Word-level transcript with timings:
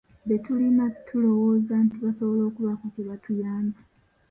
Be 0.27 0.35
tulina 0.45 0.85
tulowooza 1.07 1.73
nti 1.85 1.97
basobola 2.05 2.41
okubaako 2.49 2.85
kye 2.93 3.03
batuyamba. 3.09 3.79